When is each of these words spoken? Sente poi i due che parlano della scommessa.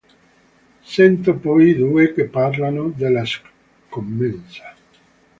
Sente 0.93 1.31
poi 1.33 1.67
i 1.69 1.75
due 1.75 2.11
che 2.11 2.25
parlano 2.25 2.87
della 2.89 3.23
scommessa. 3.23 4.73